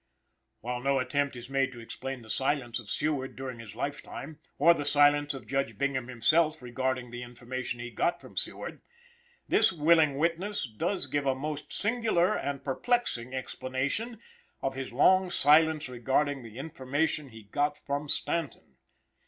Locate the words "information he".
7.21-7.91, 16.57-17.43